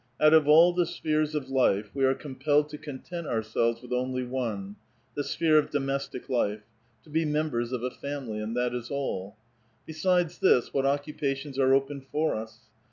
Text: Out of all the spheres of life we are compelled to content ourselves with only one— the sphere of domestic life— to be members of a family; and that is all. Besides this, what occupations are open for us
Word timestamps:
Out 0.19 0.33
of 0.33 0.47
all 0.47 0.73
the 0.73 0.87
spheres 0.87 1.35
of 1.35 1.51
life 1.51 1.91
we 1.93 2.03
are 2.05 2.15
compelled 2.15 2.69
to 2.69 2.77
content 2.79 3.27
ourselves 3.27 3.83
with 3.83 3.93
only 3.93 4.23
one— 4.25 4.77
the 5.15 5.23
sphere 5.23 5.59
of 5.59 5.69
domestic 5.69 6.27
life— 6.27 6.63
to 7.03 7.11
be 7.11 7.23
members 7.23 7.71
of 7.71 7.83
a 7.83 7.91
family; 7.91 8.39
and 8.39 8.57
that 8.57 8.73
is 8.73 8.89
all. 8.89 9.35
Besides 9.85 10.39
this, 10.39 10.73
what 10.73 10.87
occupations 10.87 11.59
are 11.59 11.75
open 11.75 12.01
for 12.11 12.33
us 12.33 12.61